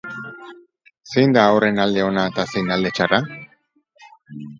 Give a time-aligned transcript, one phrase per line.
[1.11, 3.21] Zein da horren alde ona eta zein alde txarra?